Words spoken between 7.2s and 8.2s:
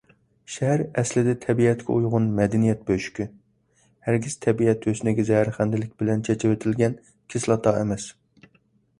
كىسلاتا ئەمەس.